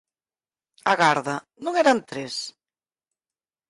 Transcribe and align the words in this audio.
Agarda, 0.93 1.35
non 1.63 1.73
eran 1.81 1.99
tres? 2.09 2.35